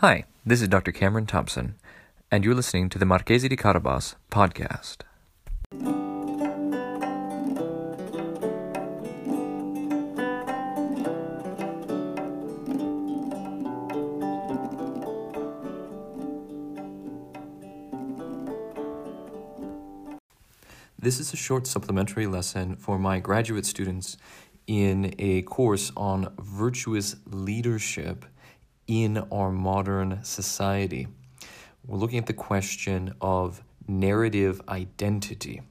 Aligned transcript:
Hi, 0.00 0.26
this 0.46 0.62
is 0.62 0.68
Dr. 0.68 0.92
Cameron 0.92 1.26
Thompson, 1.26 1.74
and 2.30 2.44
you're 2.44 2.54
listening 2.54 2.88
to 2.90 3.00
the 3.00 3.04
Marchese 3.04 3.48
di 3.48 3.56
Carabas 3.56 4.14
podcast. 4.30 4.98
This 20.96 21.18
is 21.18 21.32
a 21.32 21.36
short 21.36 21.66
supplementary 21.66 22.28
lesson 22.28 22.76
for 22.76 23.00
my 23.00 23.18
graduate 23.18 23.66
students 23.66 24.16
in 24.68 25.12
a 25.18 25.42
course 25.42 25.90
on 25.96 26.32
virtuous 26.38 27.16
leadership 27.26 28.24
in 28.88 29.18
our 29.30 29.52
modern 29.52 30.24
society. 30.24 31.06
We're 31.86 31.98
looking 31.98 32.18
at 32.18 32.26
the 32.26 32.32
question 32.32 33.14
of 33.20 33.62
narrative 33.86 34.60
identity. 34.68 35.62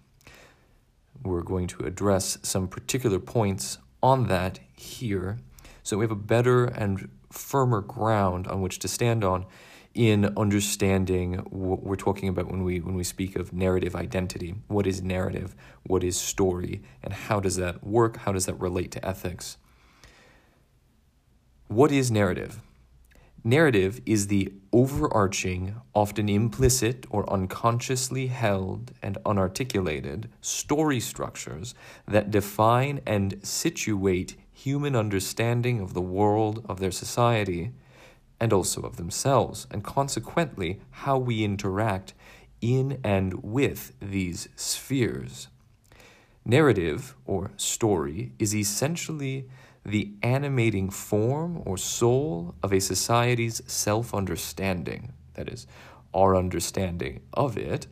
We're 1.24 1.42
going 1.42 1.68
to 1.68 1.84
address 1.84 2.38
some 2.44 2.68
particular 2.68 3.20
points 3.20 3.80
on 4.02 4.28
that 4.28 4.60
here 4.76 5.40
so 5.88 5.98
we 5.98 6.04
have 6.04 6.12
a 6.12 6.16
better 6.16 6.66
and 6.66 7.10
firmer 7.32 7.82
ground 7.82 8.48
on 8.48 8.62
which 8.62 8.80
to 8.80 8.88
stand 8.88 9.24
on 9.24 9.46
in 9.94 10.26
understanding 10.38 11.36
what 11.50 11.82
we're 11.82 11.96
talking 11.96 12.30
about 12.30 12.52
when 12.52 12.64
we 12.64 12.82
when 12.82 12.94
we 12.94 13.04
speak 13.04 13.36
of 13.36 13.54
narrative 13.54 13.96
identity. 13.96 14.54
What 14.68 14.86
is 14.86 15.02
narrative? 15.02 15.56
What 15.84 16.04
is 16.04 16.20
story? 16.20 16.84
And 17.02 17.14
how 17.14 17.40
does 17.40 17.56
that 17.56 17.84
work? 17.84 18.18
How 18.18 18.34
does 18.34 18.46
that 18.46 18.56
relate 18.56 18.92
to 18.92 19.06
ethics? 19.06 19.58
What 21.68 21.92
is 21.92 22.12
narrative? 22.12 22.62
Narrative 23.44 24.02
is 24.06 24.28
the 24.28 24.52
overarching, 24.74 25.76
often 25.94 26.28
implicit 26.28 27.06
or 27.10 27.32
unconsciously 27.32 28.28
held 28.28 28.92
and 29.02 29.18
unarticulated 29.26 30.26
story 30.42 31.00
structures 31.00 31.74
that 32.08 32.32
define 32.32 33.00
and 33.06 33.40
situate 33.44 34.36
human 34.52 34.96
understanding 34.96 35.80
of 35.80 35.94
the 35.94 36.02
world, 36.02 36.66
of 36.68 36.80
their 36.80 36.92
society, 36.92 37.72
and 38.40 38.52
also 38.52 38.82
of 38.82 38.98
themselves, 38.98 39.68
and 39.72 39.84
consequently 39.84 40.80
how 40.90 41.18
we 41.18 41.44
interact 41.44 42.14
in 42.60 43.00
and 43.04 43.44
with 43.44 43.94
these 44.02 44.50
spheres. 44.56 45.48
Narrative, 46.44 47.16
or 47.26 47.52
story, 47.58 48.32
is 48.40 48.56
essentially 48.56 49.48
the 49.88 50.12
animating 50.22 50.90
form 50.90 51.64
or 51.66 51.78
soul 51.78 52.54
of 52.62 52.74
a 52.74 52.80
society's 52.80 53.62
self 53.66 54.14
understanding, 54.14 55.14
that 55.36 55.48
is, 55.48 55.66
our 56.14 56.36
understanding 56.36 57.22
of 57.34 57.58
it, 57.58 57.88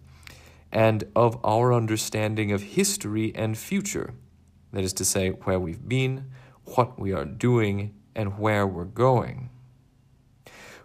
and 0.73 1.05
of 1.15 1.39
our 1.45 1.73
understanding 1.73 2.51
of 2.51 2.61
history 2.61 3.33
and 3.33 3.57
future, 3.57 4.13
that 4.73 4.83
is 4.83 4.91
to 4.91 5.05
say, 5.05 5.29
where 5.29 5.57
we've 5.57 5.87
been, 5.87 6.25
what 6.75 6.99
we 6.99 7.13
are 7.13 7.23
doing, 7.23 7.95
and 8.13 8.37
where 8.37 8.67
we're 8.67 8.83
going. 8.83 9.49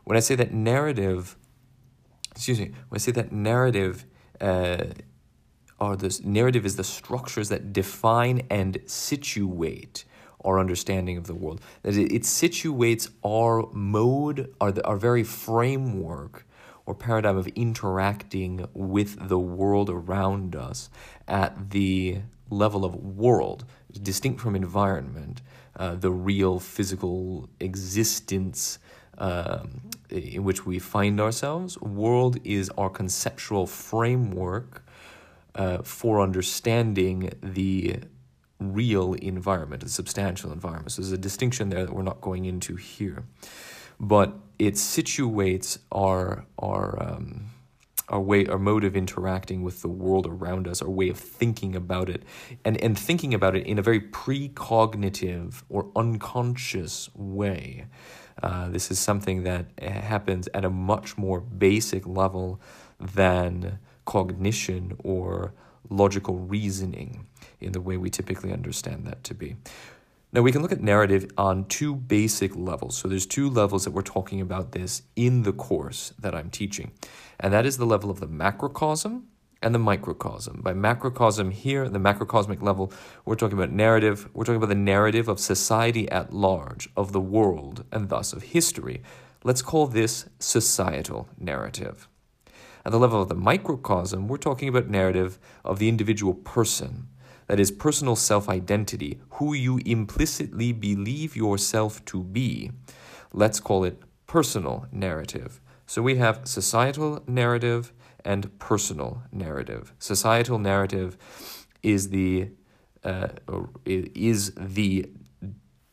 When 0.05 0.17
I 0.17 0.21
say 0.21 0.37
that 0.37 0.53
narrative, 0.53 1.37
excuse 2.31 2.61
me, 2.61 2.67
when 2.89 2.97
I 2.97 2.99
say 2.99 3.13
that 3.13 3.33
narrative, 3.33 4.07
uh, 4.41 4.85
or 5.81 5.97
this 5.97 6.23
narrative 6.23 6.65
is 6.65 6.77
the 6.77 6.85
structures 6.85 7.49
that 7.49 7.73
define 7.73 8.43
and 8.49 8.79
situate 8.87 10.05
our 10.45 10.59
understanding 10.59 11.17
of 11.17 11.27
the 11.27 11.35
world. 11.35 11.61
That 11.83 11.97
it, 11.97 12.13
it 12.13 12.23
situates 12.23 13.11
our 13.25 13.69
mode, 13.73 14.55
our, 14.61 14.73
our 14.85 14.97
very 14.97 15.23
framework 15.23 16.47
or 16.87 16.95
paradigm 16.95 17.37
of 17.37 17.47
interacting 17.49 18.67
with 18.75 19.29
the 19.29 19.39
world 19.39 19.91
around 19.91 20.57
us 20.57 20.91
at 21.29 21.71
the 21.71 22.19
level 22.51 22.85
of 22.85 22.97
world, 22.97 23.65
distinct 24.03 24.41
from 24.41 24.57
environment, 24.57 25.41
uh, 25.77 25.95
the 25.95 26.11
real 26.11 26.59
physical 26.59 27.49
existence 27.61 28.79
um, 29.19 29.83
in 30.09 30.43
which 30.43 30.67
we 30.67 30.79
find 30.79 31.21
ourselves. 31.21 31.81
World 31.81 32.39
is 32.43 32.71
our 32.71 32.91
conceptual 32.91 33.67
framework 33.67 34.85
uh, 35.55 35.79
for 35.83 36.21
understanding 36.21 37.31
the 37.43 37.99
real 38.61 39.15
environment, 39.15 39.83
a 39.83 39.89
substantial 39.89 40.53
environment. 40.53 40.93
So 40.93 41.03
there's 41.03 41.13
a 41.13 41.19
distinction 41.19 41.71
there 41.71 41.87
that 41.87 41.95
we're 41.95 42.03
not 42.03 42.21
going 42.21 42.45
into 42.45 42.77
here, 42.77 43.25
but 43.99 44.35
it 44.59 44.75
situates 44.75 45.79
our 45.91 46.47
our 46.59 47.03
um, 47.03 47.47
our 48.11 48.21
way, 48.21 48.47
our 48.47 48.59
mode 48.59 48.85
of 48.85 48.97
interacting 48.97 49.63
with 49.63 49.83
the 49.83 49.89
world 49.89 50.27
around 50.27 50.67
us, 50.67 50.83
our 50.83 50.91
way 50.91 51.09
of 51.09 51.19
thinking 51.19 51.75
about 51.75 52.09
it, 52.09 52.23
and 52.65 52.77
and 52.83 52.99
thinking 52.99 53.33
about 53.33 53.57
it 53.57 53.67
in 53.67 53.79
a 53.79 53.83
very 53.83 54.01
precognitive 54.01 55.63
or 55.69 55.91
unconscious 55.97 57.09
way. 57.15 57.87
Uh, 58.43 58.69
this 58.69 58.91
is 58.91 58.99
something 58.99 59.43
that 59.43 59.67
happens 59.81 60.49
at 60.55 60.65
a 60.65 60.71
much 60.71 61.19
more 61.19 61.41
basic 61.41 62.07
level 62.07 62.61
than 62.99 63.79
cognition 64.07 64.97
or 64.99 65.53
logical 65.91 66.37
reasoning 66.37 67.27
in 67.61 67.73
the 67.73 67.81
way 67.81 67.97
we 67.97 68.11
typically 68.11 68.53
understand 68.53 69.07
that 69.07 69.25
to 69.25 69.35
be. 69.35 69.57
Now 70.33 70.43
we 70.43 70.53
can 70.53 70.63
look 70.63 70.73
at 70.73 70.81
narrative 70.81 71.29
on 71.37 71.65
two 71.65 71.95
basic 71.95 72.55
levels. 72.55 72.97
So 72.97 73.09
there's 73.09 73.27
two 73.27 73.51
levels 73.51 73.85
that 73.85 73.91
we're 73.91 74.03
talking 74.03 74.41
about 74.41 74.73
this 74.73 75.03
in 75.17 75.43
the 75.43 75.53
course 75.53 76.15
that 76.21 76.35
I'm 76.35 76.51
teaching. 76.51 76.93
And 77.41 77.53
that 77.53 77.67
is 77.67 77.79
the 77.79 77.87
level 77.87 78.11
of 78.11 78.21
the 78.21 78.29
macrocosm 78.29 79.25
and 79.63 79.75
the 79.75 79.79
microcosm. 79.79 80.61
By 80.63 80.73
macrocosm 80.73 81.51
here, 81.51 81.89
the 81.89 81.99
macrocosmic 81.99 82.63
level, 82.63 82.93
we're 83.25 83.35
talking 83.35 83.59
about 83.59 83.73
narrative, 83.73 84.29
we're 84.33 84.45
talking 84.45 84.57
about 84.57 84.69
the 84.69 84.75
narrative 84.75 85.29
of 85.29 85.41
society 85.41 86.09
at 86.11 86.33
large, 86.33 86.89
of 86.97 87.13
the 87.13 87.21
world, 87.21 87.85
and 87.93 88.09
thus 88.09 88.33
of 88.33 88.43
history. 88.43 89.03
Let's 89.43 89.63
call 89.63 89.87
this 89.87 90.29
societal 90.39 91.29
narrative. 91.39 92.09
At 92.85 92.93
the 92.93 92.99
level 92.99 93.21
of 93.21 93.29
the 93.29 93.35
microcosm, 93.35 94.29
we're 94.29 94.39
talking 94.39 94.69
about 94.69 94.89
narrative 94.89 95.39
of 95.65 95.79
the 95.79 95.89
individual 95.89 96.35
person, 96.35 97.09
that 97.51 97.59
is, 97.59 97.73
personal 97.73 98.15
self 98.15 98.49
identity, 98.49 99.19
who 99.31 99.55
you 99.55 99.81
implicitly 99.85 100.71
believe 100.71 101.35
yourself 101.35 102.05
to 102.05 102.23
be. 102.23 102.71
Let's 103.33 103.59
call 103.59 103.83
it 103.83 104.01
personal 104.29 104.87
narrative. 104.93 105.61
So 105.85 106.01
we 106.01 106.15
have 106.19 106.43
societal 106.45 107.25
narrative 107.27 107.93
and 108.25 108.57
personal 108.61 109.25
narrative. 109.33 109.93
Societal 109.99 110.61
narrative 110.61 111.19
is 111.83 112.11
the 112.11 112.51
uh, 113.03 113.31
is 113.85 114.53
the 114.55 115.11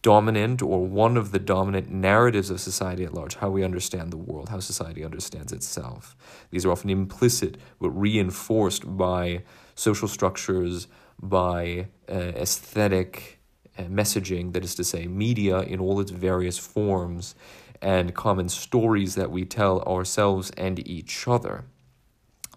dominant 0.04 0.62
or 0.62 0.86
one 0.86 1.18
of 1.18 1.32
the 1.32 1.40
dominant 1.40 1.90
narratives 1.90 2.52
of 2.52 2.60
society 2.60 3.04
at 3.04 3.16
large, 3.16 3.34
how 3.36 3.50
we 3.50 3.64
understand 3.64 4.12
the 4.12 4.18
world, 4.18 4.50
how 4.50 4.60
society 4.60 5.04
understands 5.04 5.52
itself. 5.52 6.16
These 6.52 6.68
are 6.68 6.72
often 6.72 6.92
implicit 6.92 7.58
but 7.82 7.90
reinforced 7.90 8.96
by 8.96 9.42
social 9.74 10.08
structures, 10.08 10.88
by 11.22 11.88
uh, 12.10 12.14
aesthetic 12.14 13.40
uh, 13.78 13.84
messaging, 13.84 14.54
that 14.54 14.64
is 14.64 14.76
to 14.76 14.84
say, 14.84 15.08
media 15.08 15.60
in 15.60 15.80
all 15.80 16.00
its 16.00 16.12
various 16.12 16.58
forms, 16.58 17.36
and 17.82 18.16
common 18.16 18.50
stories 18.50 19.16
that 19.16 19.32
we 19.32 19.46
tell 19.46 19.82
ourselves 19.84 20.52
and 20.58 20.86
each 20.88 21.28
other 21.28 21.66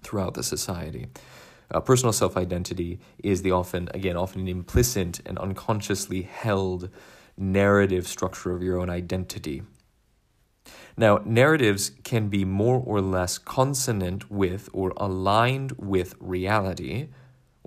throughout 0.03 0.34
the 0.34 0.43
society. 0.43 1.09
Uh, 1.70 1.81
personal 1.81 2.12
self 2.12 2.37
identity 2.37 2.99
is 3.22 3.43
the 3.43 3.50
often, 3.53 3.88
again, 3.94 4.16
often 4.16 4.41
an 4.43 4.49
implicit 4.49 5.20
and 5.25 5.38
unconsciously 5.38 6.22
held 6.22 6.88
narrative 7.37 8.06
structure 8.06 8.53
of 8.53 8.62
your 8.62 8.78
own 8.78 8.91
identity. 8.91 9.62
Now, 10.97 11.20
narratives 11.25 11.93
can 12.03 12.28
be 12.28 12.44
more 12.44 12.82
or 12.85 13.00
less 13.00 13.38
consonant 13.38 14.31
with 14.31 14.69
or 14.73 14.93
aligned 14.96 15.73
with 15.79 16.14
reality, 16.19 17.08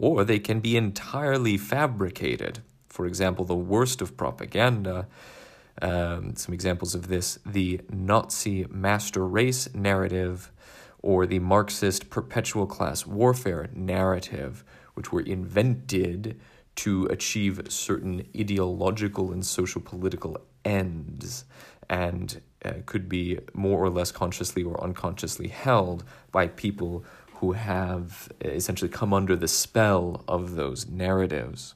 or 0.03 0.25
they 0.25 0.38
can 0.38 0.59
be 0.59 0.75
entirely 0.75 1.57
fabricated. 1.57 2.59
For 2.89 3.05
example, 3.05 3.45
the 3.45 3.55
worst 3.55 4.01
of 4.01 4.17
propaganda, 4.17 5.07
um, 5.81 6.35
some 6.35 6.53
examples 6.53 6.94
of 6.94 7.07
this 7.07 7.39
the 7.45 7.79
Nazi 7.89 8.65
master 8.69 9.25
race 9.25 9.73
narrative 9.73 10.51
or 11.01 11.25
the 11.25 11.39
Marxist 11.39 12.09
perpetual 12.09 12.67
class 12.67 13.05
warfare 13.05 13.69
narrative, 13.73 14.65
which 14.94 15.13
were 15.13 15.21
invented 15.21 16.38
to 16.75 17.06
achieve 17.06 17.61
certain 17.69 18.27
ideological 18.38 19.31
and 19.31 19.45
social 19.45 19.79
political 19.79 20.38
ends 20.65 21.45
and 21.89 22.41
uh, 22.65 22.73
could 22.85 23.07
be 23.07 23.39
more 23.53 23.81
or 23.81 23.89
less 23.89 24.11
consciously 24.11 24.63
or 24.63 24.83
unconsciously 24.83 25.47
held 25.47 26.03
by 26.31 26.47
people 26.47 27.06
who 27.35 27.53
have 27.53 28.31
essentially 28.41 28.89
come 28.89 29.13
under 29.13 29.35
the 29.35 29.47
spell 29.47 30.24
of 30.27 30.56
those 30.56 30.88
narratives. 30.88 31.75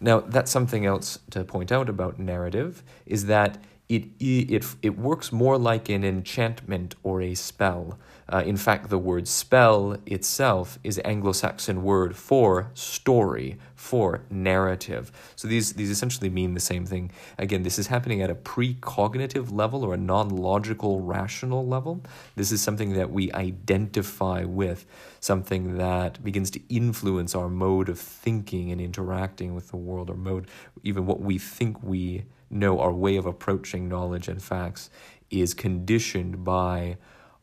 Now, 0.00 0.20
that's 0.20 0.50
something 0.50 0.84
else 0.84 1.18
to 1.30 1.44
point 1.44 1.72
out 1.72 1.88
about 1.88 2.18
narrative 2.18 2.82
is 3.06 3.26
that 3.26 3.58
it, 3.88 4.04
it, 4.18 4.64
it 4.82 4.98
works 4.98 5.32
more 5.32 5.56
like 5.58 5.88
an 5.88 6.04
enchantment 6.04 6.94
or 7.02 7.22
a 7.22 7.34
spell. 7.34 7.98
Uh, 8.32 8.42
in 8.44 8.56
fact, 8.56 8.90
the 8.90 8.98
word 8.98 9.28
spell 9.28 9.96
itself 10.04 10.78
is 10.82 11.00
Anglo 11.04 11.32
Saxon 11.32 11.84
word 11.84 12.16
for 12.16 12.70
story, 12.74 13.56
for 13.76 14.22
narrative. 14.30 15.12
So 15.36 15.46
these, 15.46 15.74
these 15.74 15.90
essentially 15.90 16.28
mean 16.28 16.54
the 16.54 16.60
same 16.60 16.86
thing. 16.86 17.12
Again, 17.38 17.62
this 17.62 17.78
is 17.78 17.86
happening 17.86 18.22
at 18.22 18.30
a 18.30 18.34
precognitive 18.34 19.52
level 19.52 19.84
or 19.84 19.94
a 19.94 19.98
non 19.98 20.28
logical, 20.28 21.00
rational 21.00 21.66
level. 21.66 22.02
This 22.34 22.50
is 22.50 22.60
something 22.60 22.94
that 22.94 23.12
we 23.12 23.30
identify 23.32 24.44
with, 24.44 24.86
something 25.20 25.76
that 25.78 26.22
begins 26.24 26.50
to 26.52 26.60
influence 26.68 27.34
our 27.36 27.48
mode 27.48 27.88
of 27.88 27.98
thinking 27.98 28.72
and 28.72 28.80
interacting 28.80 29.54
with 29.54 29.68
the 29.68 29.76
world, 29.76 30.10
or 30.10 30.16
mode, 30.16 30.48
even 30.82 31.06
what 31.06 31.20
we 31.20 31.38
think 31.38 31.80
we 31.80 32.24
know, 32.50 32.80
our 32.80 32.92
way 32.92 33.16
of 33.16 33.26
approaching 33.26 33.88
knowledge 33.88 34.28
and 34.28 34.42
facts 34.42 34.90
is 35.30 35.54
conditioned 35.54 36.44
by 36.44 36.96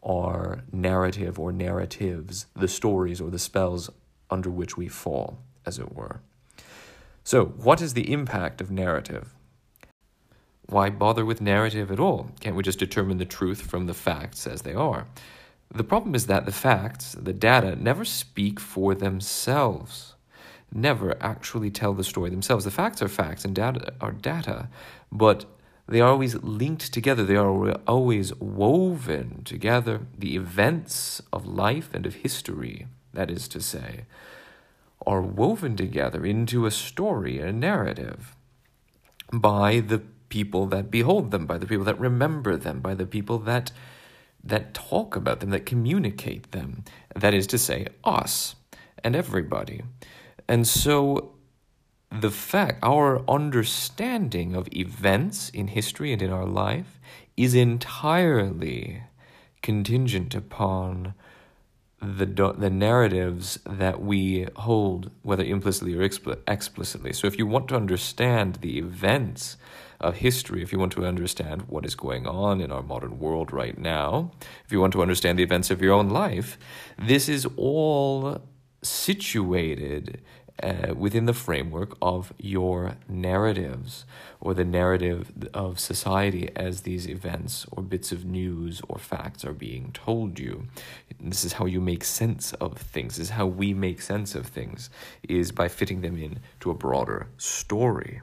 our 0.06 0.64
narrative 0.72 1.40
or 1.40 1.52
narratives, 1.52 2.48
the 2.56 2.68
stories 2.68 3.22
or 3.22 3.30
the 3.30 3.40
spells 3.40 3.90
under 4.30 4.50
which 4.50 4.78
we 4.78 4.88
fall, 4.88 5.40
as 5.66 5.80
it 5.80 5.96
were. 5.96 6.22
So, 7.24 7.46
what 7.46 7.82
is 7.82 7.94
the 7.94 8.12
impact 8.12 8.60
of 8.60 8.70
narrative? 8.70 9.34
Why 10.68 10.90
bother 10.90 11.26
with 11.26 11.42
narrative 11.42 11.92
at 11.92 12.00
all? 12.00 12.32
Can't 12.40 12.56
we 12.56 12.64
just 12.64 12.80
determine 12.80 13.18
the 13.18 13.26
truth 13.26 13.62
from 13.62 13.86
the 13.86 13.94
facts 13.94 14.48
as 14.48 14.62
they 14.64 14.74
are? 14.74 15.08
The 15.74 15.84
problem 15.84 16.16
is 16.16 16.28
that 16.28 16.46
the 16.46 16.52
facts, 16.52 17.16
the 17.20 17.34
data, 17.34 17.76
never 17.76 18.06
speak 18.06 18.60
for 18.60 18.94
themselves, 18.94 20.16
never 20.72 21.16
actually 21.22 21.72
tell 21.72 21.94
the 21.94 22.04
story 22.04 22.30
themselves. 22.30 22.66
The 22.66 22.72
facts 22.72 23.02
are 23.02 23.08
facts 23.08 23.46
and 23.46 23.56
data 23.56 23.94
are 24.00 24.12
data, 24.12 24.70
but 25.12 25.46
they 25.88 26.00
are 26.00 26.10
always 26.10 26.36
linked 26.36 26.94
together, 26.94 27.24
they 27.24 27.36
are 27.36 27.74
always 27.88 28.34
woven 28.36 29.42
together. 29.44 30.02
The 30.18 30.36
events 30.36 31.22
of 31.32 31.46
life 31.46 31.90
and 31.94 32.06
of 32.06 32.16
history, 32.16 32.88
that 33.14 33.30
is 33.30 33.48
to 33.50 33.62
say, 33.62 34.06
are 35.06 35.22
woven 35.22 35.76
together 35.76 36.26
into 36.26 36.66
a 36.66 36.72
story, 36.72 37.40
a 37.40 37.52
narrative, 37.52 38.36
by 39.32 39.82
the 39.82 40.02
people 40.30 40.66
that 40.68 40.90
behold 40.90 41.32
them, 41.32 41.46
by 41.46 41.58
the 41.58 41.68
people 41.68 41.86
that 41.86 42.00
remember 42.00 42.56
them, 42.56 42.80
by 42.80 42.96
the 42.96 43.06
people 43.06 43.38
that 43.40 43.72
that 44.46 44.74
talk 44.74 45.16
about 45.16 45.40
them, 45.40 45.52
that 45.52 45.66
communicate 45.66 46.52
them. 46.52 46.84
That 47.16 47.34
is 47.34 47.48
to 47.48 47.58
say, 47.58 47.88
us 48.04 48.56
and 49.04 49.16
everybody. 49.16 49.84
And 50.48 50.68
so 50.68 51.34
the 52.22 52.32
fact, 52.32 52.80
our 52.84 53.24
understanding 53.28 54.56
of 54.56 54.68
events 54.72 55.50
in 55.50 55.68
history 55.70 56.14
and 56.14 56.22
in 56.22 56.32
our 56.32 56.46
life 56.46 57.00
is 57.36 57.56
entirely 57.56 59.04
contingent 59.64 60.36
upon 60.36 61.16
the 62.00 62.26
the 62.58 62.70
narratives 62.70 63.58
that 63.66 64.02
we 64.02 64.46
hold, 64.58 65.10
whether 65.24 65.44
implicitly 65.44 65.96
or 65.96 66.04
explicitly. 66.04 67.14
So, 67.14 67.28
if 67.28 67.38
you 67.38 67.48
want 67.48 67.70
to 67.70 67.76
understand 67.76 68.56
the 68.56 68.78
events 68.78 69.58
of 70.00 70.18
history, 70.18 70.62
if 70.62 70.72
you 70.74 70.80
want 70.80 70.92
to 70.92 71.06
understand 71.06 71.64
what 71.64 71.86
is 71.86 71.96
going 71.96 72.28
on 72.28 72.60
in 72.60 72.72
our 72.72 72.84
modern 72.84 73.20
world 73.20 73.52
right 73.54 73.78
now, 73.78 74.32
if 74.66 74.72
you 74.72 74.82
want 74.82 74.94
to 74.94 75.02
understand 75.02 75.40
the 75.40 75.44
events 75.44 75.72
of 75.72 75.82
your 75.82 75.94
own 75.94 76.10
life, 76.10 76.60
this 77.00 77.30
is 77.30 77.48
all 77.56 78.42
situated 78.82 80.22
uh, 80.62 80.94
within 80.96 81.26
the 81.26 81.34
framework 81.34 81.98
of 82.02 82.32
your 82.38 82.96
narratives 83.08 84.06
or 84.40 84.54
the 84.54 84.64
narrative 84.64 85.32
of 85.54 85.80
society 85.80 86.50
as 86.56 86.82
these 86.82 87.08
events 87.08 87.66
or 87.72 87.82
bits 87.82 88.12
of 88.12 88.24
news 88.24 88.82
or 88.88 89.00
facts 89.00 89.44
are 89.44 89.54
being 89.54 89.92
told 89.94 90.38
you. 90.38 90.68
This 91.20 91.44
is 91.44 91.54
how 91.54 91.66
you 91.66 91.82
make 91.82 92.04
sense 92.04 92.54
of 92.54 92.78
things. 92.78 93.18
This 93.18 93.30
is 93.30 93.32
how 93.32 93.48
we 93.48 93.74
make 93.74 94.02
sense 94.02 94.36
of 94.36 94.46
things 94.46 94.90
is 95.28 95.52
by 95.52 95.68
fitting 95.68 96.02
them 96.02 96.18
in 96.18 96.40
to 96.60 96.70
a 96.70 96.76
broader 96.76 97.28
story. 97.38 98.22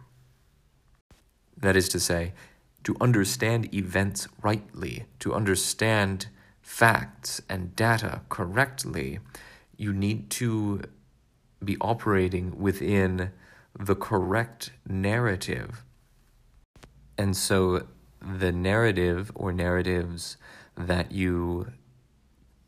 That 1.56 1.76
is 1.76 1.88
to 1.90 2.00
say, 2.00 2.32
to 2.84 2.96
understand 3.00 3.74
events 3.74 4.28
rightly, 4.40 5.04
to 5.18 5.34
understand 5.34 6.28
facts 6.62 7.42
and 7.48 7.74
data 7.74 8.22
correctly, 8.28 9.18
you 9.76 9.92
need 9.92 10.30
to 10.30 10.82
be 11.64 11.76
operating 11.80 12.58
within 12.58 13.30
the 13.78 13.94
correct 13.94 14.72
narrative. 14.86 15.84
And 17.16 17.36
so 17.36 17.86
the 18.20 18.52
narrative 18.52 19.30
or 19.34 19.52
narratives 19.52 20.36
that 20.76 21.12
you 21.12 21.72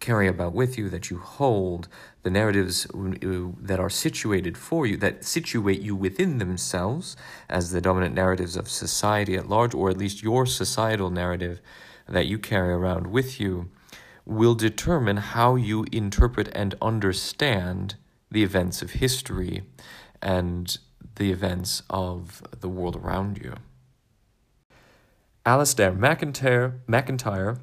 carry 0.00 0.26
about 0.26 0.52
with 0.52 0.76
you, 0.76 0.90
that 0.90 1.10
you 1.10 1.18
hold, 1.18 1.88
the 2.24 2.30
narratives 2.30 2.86
uh, 2.86 3.12
that 3.60 3.78
are 3.78 3.88
situated 3.88 4.58
for 4.58 4.84
you, 4.84 4.96
that 4.96 5.24
situate 5.24 5.80
you 5.80 5.94
within 5.94 6.38
themselves 6.38 7.16
as 7.48 7.70
the 7.70 7.80
dominant 7.80 8.14
narratives 8.14 8.56
of 8.56 8.68
society 8.68 9.36
at 9.36 9.48
large, 9.48 9.74
or 9.74 9.88
at 9.90 9.96
least 9.96 10.22
your 10.22 10.44
societal 10.44 11.08
narrative 11.08 11.60
that 12.08 12.26
you 12.26 12.38
carry 12.38 12.72
around 12.72 13.06
with 13.06 13.40
you, 13.40 13.70
will 14.26 14.54
determine 14.54 15.16
how 15.16 15.54
you 15.54 15.86
interpret 15.92 16.48
and 16.52 16.74
understand 16.82 17.94
the 18.32 18.42
events 18.42 18.82
of 18.82 18.92
history 18.92 19.62
and 20.20 20.78
the 21.16 21.30
events 21.30 21.82
of 21.90 22.42
the 22.60 22.68
world 22.68 22.96
around 22.96 23.38
you. 23.38 23.54
Alasdair 25.44 25.96
MacIntyre, 25.96 26.80
MacIntyre, 26.86 27.58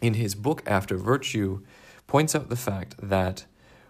in 0.00 0.14
his 0.14 0.34
book 0.34 0.62
After 0.66 0.96
Virtue, 0.96 1.60
points 2.06 2.34
out 2.34 2.50
the 2.50 2.56
fact 2.56 2.94
that 3.02 3.46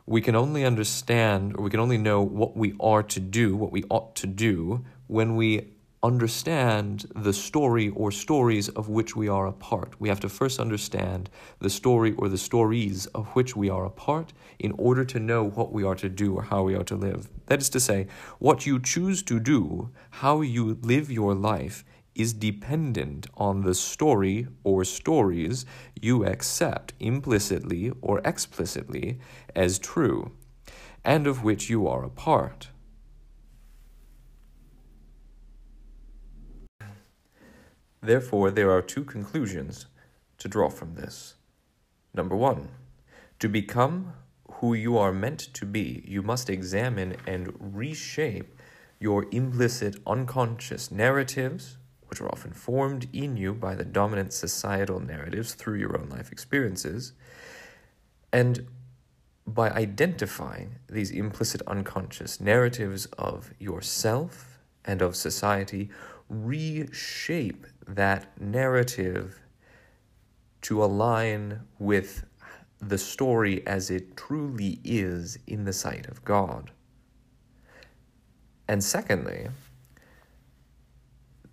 we 0.07 0.21
can 0.21 0.35
only 0.35 0.65
understand 0.65 1.57
or 1.57 1.65
we 1.65 1.71
can 1.71 1.81
only 1.81 1.99
know 1.99 2.23
what 2.23 2.57
we 2.57 2.75
are 2.81 3.03
to 3.03 3.21
do, 3.21 3.57
what 3.57 3.73
we 3.73 3.85
ought 3.91 4.15
to 4.17 4.27
do, 4.27 4.85
when 5.07 5.37
we 5.37 5.73
understand 6.03 7.07
the 7.17 7.33
story 7.33 7.89
or 7.89 8.13
stories 8.13 8.69
of 8.71 8.89
which 8.89 9.17
we 9.17 9.29
are 9.29 9.47
a 9.47 9.53
part. 9.53 10.01
We 10.01 10.09
have 10.09 10.21
to 10.21 10.29
first 10.29 10.61
understand 10.61 11.29
the 11.59 11.71
story 11.71 12.15
or 12.17 12.29
the 12.29 12.39
stories 12.39 13.07
of 13.07 13.27
which 13.29 13.57
we 13.57 13.69
are 13.69 13.85
a 13.85 13.91
part 13.91 14.33
in 14.59 14.73
order 14.79 15.05
to 15.05 15.19
know 15.19 15.45
what 15.45 15.73
we 15.73 15.83
are 15.83 15.97
to 15.97 16.09
do 16.09 16.37
or 16.37 16.43
how 16.43 16.63
we 16.63 16.77
are 16.77 16.85
to 16.85 16.95
live. 16.95 17.29
That 17.47 17.61
is 17.61 17.71
to 17.71 17.81
say, 17.81 18.07
what 18.39 18.65
you 18.67 18.79
choose 18.79 19.23
to 19.25 19.41
do, 19.41 19.91
how 20.11 20.41
you 20.41 20.79
live 20.83 21.11
your 21.11 21.35
life, 21.35 21.85
is 22.15 22.33
dependent 22.33 23.27
on 23.37 23.63
the 23.63 23.75
story 23.75 24.47
or 24.65 24.85
stories 24.85 25.65
you 26.01 26.25
accept 26.25 26.93
implicitly 26.99 27.93
or 28.03 28.21
explicitly 28.25 29.21
as 29.55 29.79
true, 29.79 30.33
and 31.05 31.27
of 31.27 31.45
which 31.45 31.71
you 31.71 31.87
are 31.87 32.05
a 32.05 32.11
part. 32.11 32.69
Therefore, 38.09 38.51
there 38.51 38.71
are 38.71 38.81
two 38.81 39.05
conclusions 39.05 39.85
to 40.39 40.49
draw 40.49 40.71
from 40.71 40.95
this. 40.95 41.35
Number 42.15 42.35
one, 42.35 42.71
to 43.39 43.51
become 43.51 44.15
who 44.51 44.73
you 44.73 44.97
are 44.97 45.13
meant 45.13 45.41
to 45.53 45.67
be, 45.67 46.03
you 46.09 46.23
must 46.23 46.49
examine 46.49 47.17
and 47.27 47.53
reshape 47.61 48.55
your 48.99 49.27
implicit 49.31 49.97
unconscious 50.07 50.91
narratives, 50.91 51.77
which 52.07 52.23
are 52.23 52.31
often 52.31 52.55
formed 52.55 53.09
in 53.13 53.37
you 53.37 53.53
by 53.53 53.75
the 53.75 53.85
dominant 53.85 54.33
societal 54.33 55.01
narratives 55.01 55.53
through 55.53 55.77
your 55.77 56.01
own 56.01 56.09
life 56.09 56.33
experiences. 56.33 57.13
And 58.33 58.69
by 59.47 59.69
identifying 59.69 60.77
these 60.89 61.11
implicit 61.11 61.61
unconscious 61.67 62.41
narratives 62.41 63.05
of 63.19 63.53
yourself 63.59 64.59
and 64.83 65.03
of 65.03 65.15
society, 65.15 65.91
reshape 66.29 67.67
that 67.87 68.41
narrative 68.41 69.41
to 70.63 70.83
align 70.83 71.61
with 71.79 72.25
the 72.81 72.99
story 72.99 73.67
as 73.67 73.91
it 73.91 74.17
truly 74.17 74.81
is 74.85 75.39
in 75.47 75.65
the 75.65 75.73
sight 75.73 76.07
of 76.07 76.25
God. 76.25 76.71
And 78.69 78.85
secondly, 78.85 79.49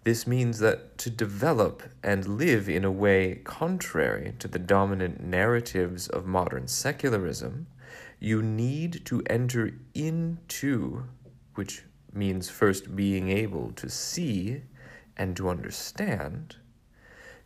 this 0.03 0.27
means 0.27 0.59
that 0.59 0.99
to 0.99 1.09
develop 1.09 1.81
and 2.03 2.37
live 2.37 2.69
in 2.69 2.85
a 2.85 2.91
way 2.91 3.41
contrary 3.43 4.35
to 4.37 4.47
the 4.47 4.59
dominant 4.59 5.23
narratives 5.23 6.07
of 6.07 6.27
modern 6.27 6.67
secularism, 6.67 7.65
you 8.19 8.41
need 8.41 9.03
to 9.05 9.23
enter 9.27 9.71
into, 9.95 11.05
which 11.55 11.83
means 12.15 12.49
first 12.49 12.95
being 12.95 13.29
able 13.29 13.71
to 13.73 13.89
see 13.89 14.61
and 15.17 15.35
to 15.35 15.49
understand, 15.49 16.57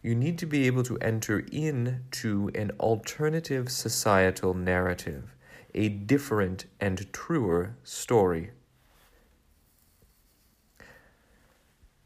you 0.02 0.16
need 0.16 0.38
to 0.38 0.46
be 0.46 0.66
able 0.68 0.84
to 0.84 0.98
enter 1.00 1.40
into 1.52 2.50
an 2.56 2.72
alternative 2.80 3.70
societal 3.70 4.54
narrative, 4.54 5.36
a 5.74 5.90
different 5.90 6.66
and 6.80 7.12
truer 7.12 7.76
story. 7.84 8.52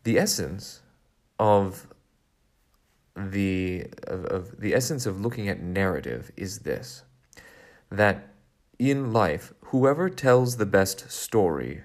The 0.03 0.17
essence 0.17 0.82
of 1.39 1.88
the 3.15 3.86
of, 4.08 4.25
of 4.25 4.60
the 4.60 4.74
essence 4.74 5.05
of 5.05 5.22
looking 5.22 5.48
at 5.48 5.62
narrative 5.62 6.32
is 6.36 6.60
this 6.60 7.03
that 7.91 8.29
in 8.79 9.13
life 9.13 9.53
whoever 9.65 10.10
tells 10.10 10.58
the 10.58 10.65
best 10.65 11.12
story 11.12 11.84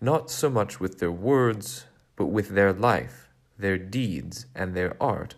not 0.00 0.30
so 0.30 0.48
much 0.48 0.80
with 0.80 0.98
their 0.98 1.12
words 1.12 1.86
but 2.16 2.26
with 2.26 2.50
their 2.50 2.72
life 2.72 3.28
their 3.58 3.78
deeds 3.78 4.46
and 4.54 4.74
their 4.74 4.96
art 5.00 5.34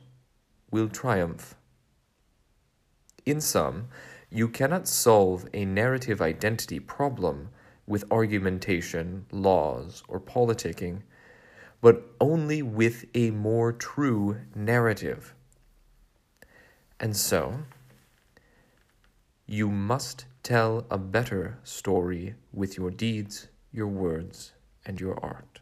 will 0.70 0.88
triumph 0.88 1.54
in 3.26 3.40
sum 3.40 3.88
you 4.30 4.48
cannot 4.48 4.88
solve 4.88 5.46
a 5.52 5.64
narrative 5.64 6.22
identity 6.22 6.80
problem 6.80 7.50
with 7.86 8.04
argumentation 8.10 9.26
laws 9.30 10.02
or 10.08 10.18
politicking 10.18 11.02
but 11.82 12.14
only 12.20 12.62
with 12.62 13.04
a 13.12 13.30
more 13.32 13.72
true 13.72 14.38
narrative. 14.54 15.34
And 16.98 17.14
so, 17.14 17.58
you 19.46 19.68
must 19.68 20.24
tell 20.44 20.86
a 20.90 20.96
better 20.96 21.58
story 21.64 22.36
with 22.52 22.78
your 22.78 22.92
deeds, 22.92 23.48
your 23.72 23.86
words, 23.86 24.52
and 24.84 25.00
your 25.00 25.18
art. 25.24 25.60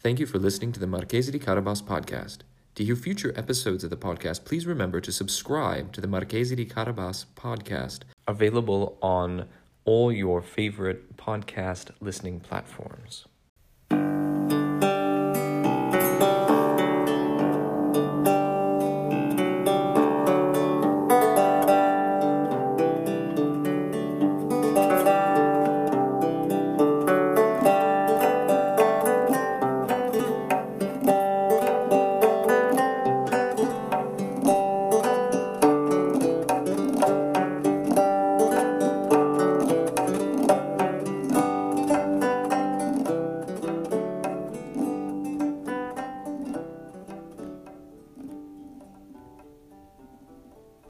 Thank 0.00 0.18
you 0.18 0.26
for 0.26 0.38
listening 0.38 0.72
to 0.72 0.80
the 0.80 0.86
Marchese 0.86 1.30
di 1.30 1.38
Carabas 1.38 1.82
podcast. 1.82 2.38
To 2.74 2.84
hear 2.84 2.96
future 2.96 3.32
episodes 3.36 3.84
of 3.84 3.90
the 3.90 3.96
podcast, 3.96 4.44
please 4.44 4.66
remember 4.66 5.00
to 5.00 5.12
subscribe 5.12 5.92
to 5.92 6.00
the 6.00 6.08
Marchese 6.08 6.56
di 6.56 6.64
Carabas 6.64 7.26
podcast, 7.36 8.00
available 8.26 8.98
on 9.02 9.46
all 9.84 10.10
your 10.10 10.40
favorite 10.40 11.16
podcast 11.16 11.90
listening 12.00 12.40
platforms. 12.40 13.26